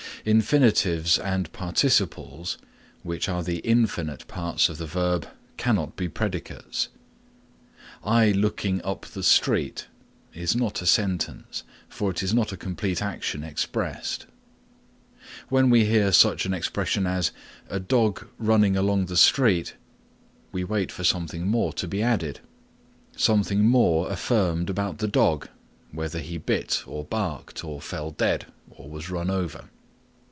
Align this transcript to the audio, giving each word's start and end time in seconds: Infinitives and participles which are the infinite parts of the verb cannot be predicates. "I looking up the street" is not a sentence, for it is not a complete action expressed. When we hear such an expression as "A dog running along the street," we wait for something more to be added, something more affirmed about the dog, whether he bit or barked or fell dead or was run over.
Infinitives 0.23 1.17
and 1.17 1.51
participles 1.51 2.59
which 3.01 3.27
are 3.27 3.41
the 3.41 3.57
infinite 3.63 4.27
parts 4.27 4.69
of 4.69 4.77
the 4.77 4.85
verb 4.85 5.27
cannot 5.57 5.95
be 5.95 6.07
predicates. 6.07 6.89
"I 8.03 8.29
looking 8.29 8.83
up 8.83 9.07
the 9.07 9.23
street" 9.23 9.87
is 10.31 10.55
not 10.55 10.79
a 10.79 10.85
sentence, 10.85 11.63
for 11.89 12.11
it 12.11 12.21
is 12.21 12.35
not 12.35 12.51
a 12.51 12.57
complete 12.57 13.01
action 13.01 13.43
expressed. 13.43 14.27
When 15.49 15.71
we 15.71 15.85
hear 15.85 16.11
such 16.11 16.45
an 16.45 16.53
expression 16.53 17.07
as 17.07 17.31
"A 17.67 17.79
dog 17.79 18.27
running 18.37 18.77
along 18.77 19.07
the 19.07 19.17
street," 19.17 19.73
we 20.51 20.63
wait 20.63 20.91
for 20.91 21.03
something 21.03 21.47
more 21.47 21.73
to 21.73 21.87
be 21.87 22.03
added, 22.03 22.41
something 23.17 23.67
more 23.67 24.07
affirmed 24.11 24.69
about 24.69 24.99
the 24.99 25.07
dog, 25.07 25.47
whether 25.91 26.19
he 26.19 26.37
bit 26.37 26.83
or 26.85 27.03
barked 27.05 27.65
or 27.65 27.81
fell 27.81 28.11
dead 28.11 28.45
or 28.69 28.87
was 28.87 29.09
run 29.09 29.31
over. 29.31 29.69